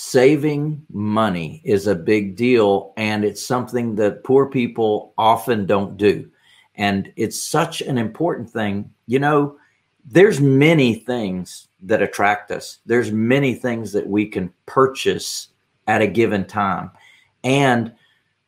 [0.00, 6.30] saving money is a big deal and it's something that poor people often don't do.
[6.76, 8.88] And it's such an important thing.
[9.06, 9.58] You know
[10.06, 12.78] there's many things that attract us.
[12.86, 15.48] There's many things that we can purchase
[15.88, 16.92] at a given time.
[17.42, 17.92] And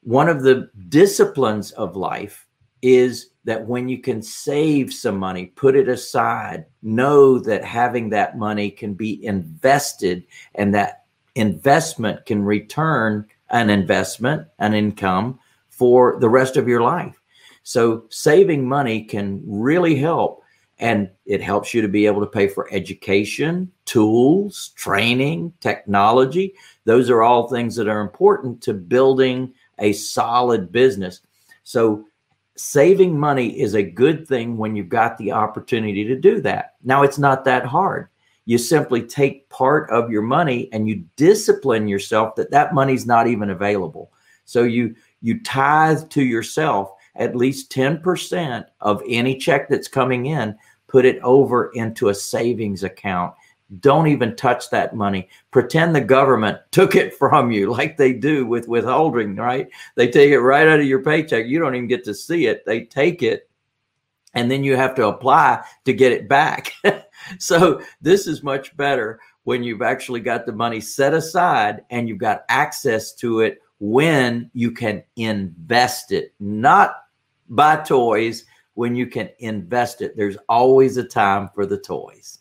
[0.02, 2.46] one of the disciplines of life
[2.80, 8.38] is that when you can save some money, put it aside, know that having that
[8.38, 10.24] money can be invested
[10.54, 10.99] and that
[11.40, 17.20] investment can return an investment, an income for the rest of your life.
[17.62, 20.42] So saving money can really help
[20.78, 26.54] and it helps you to be able to pay for education, tools, training, technology.
[26.84, 31.20] Those are all things that are important to building a solid business.
[31.64, 32.06] So
[32.56, 36.76] saving money is a good thing when you've got the opportunity to do that.
[36.82, 38.08] Now, it's not that hard.
[38.50, 43.28] You simply take part of your money and you discipline yourself that that money's not
[43.28, 44.10] even available.
[44.44, 50.56] So you you tithe to yourself at least 10% of any check that's coming in,
[50.88, 53.34] put it over into a savings account
[53.78, 55.28] don't even touch that money.
[55.52, 59.68] Pretend the government took it from you like they do with withholding, right?
[59.94, 61.46] They take it right out of your paycheck.
[61.46, 62.66] You don't even get to see it.
[62.66, 63.48] They take it
[64.34, 66.72] and then you have to apply to get it back.
[67.38, 72.18] so this is much better when you've actually got the money set aside and you've
[72.18, 76.96] got access to it when you can invest it, not
[77.48, 78.44] buy toys
[78.74, 80.16] when you can invest it.
[80.16, 82.40] There's always a time for the toys.